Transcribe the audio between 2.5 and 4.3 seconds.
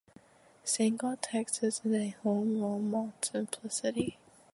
rule municipality.